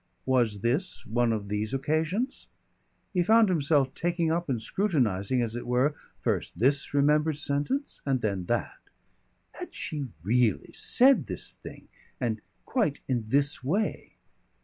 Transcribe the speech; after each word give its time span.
Was 0.25 0.61
this 0.61 1.05
one 1.05 1.31
of 1.31 1.47
these 1.47 1.75
occasions? 1.75 2.47
He 3.13 3.21
found 3.21 3.49
himself 3.49 3.93
taking 3.93 4.31
up 4.31 4.49
and 4.49 4.59
scrutinising, 4.59 5.43
as 5.43 5.55
it 5.55 5.67
were, 5.67 5.93
first 6.19 6.57
this 6.57 6.91
remembered 6.91 7.37
sentence 7.37 8.01
and 8.03 8.19
then 8.21 8.45
that. 8.45 8.79
Had 9.51 9.75
she 9.75 10.07
really 10.23 10.73
said 10.73 11.27
this 11.27 11.53
thing 11.53 11.87
and 12.19 12.41
quite 12.65 12.99
in 13.07 13.25
this 13.27 13.63
way? 13.63 14.13